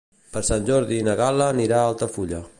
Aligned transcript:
Per 0.37 0.41
Sant 0.47 0.65
Jordi 0.69 0.99
na 1.09 1.15
Gal·la 1.21 1.53
anirà 1.57 1.83
a 1.85 1.93
Altafulla. 1.93 2.47